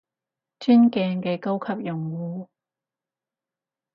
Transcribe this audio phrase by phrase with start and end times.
[0.61, 2.47] 尊敬嘅高級用戶